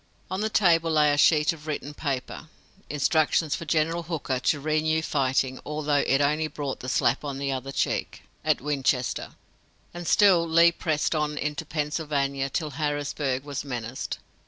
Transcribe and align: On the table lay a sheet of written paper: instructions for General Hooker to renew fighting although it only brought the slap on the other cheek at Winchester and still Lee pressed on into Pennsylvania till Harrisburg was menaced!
On 0.31 0.41
the 0.41 0.49
table 0.49 0.89
lay 0.89 1.13
a 1.13 1.15
sheet 1.19 1.53
of 1.53 1.67
written 1.67 1.93
paper: 1.93 2.49
instructions 2.89 3.53
for 3.53 3.65
General 3.65 4.01
Hooker 4.01 4.39
to 4.39 4.59
renew 4.59 5.03
fighting 5.03 5.59
although 5.63 6.01
it 6.07 6.21
only 6.21 6.47
brought 6.47 6.79
the 6.79 6.89
slap 6.89 7.23
on 7.23 7.37
the 7.37 7.51
other 7.51 7.71
cheek 7.71 8.23
at 8.43 8.61
Winchester 8.61 9.35
and 9.93 10.07
still 10.07 10.49
Lee 10.49 10.71
pressed 10.71 11.13
on 11.13 11.37
into 11.37 11.67
Pennsylvania 11.67 12.49
till 12.49 12.71
Harrisburg 12.71 13.43
was 13.43 13.63
menaced! 13.63 14.17